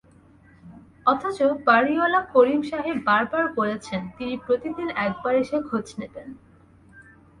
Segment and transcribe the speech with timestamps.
[1.05, 1.37] অথচ
[1.65, 6.27] বাড়িওয়ালা করিম সাহেব বারবার বলেছেন, তিনি প্রতিদিন একবার এসে খোঁজ নেবেন।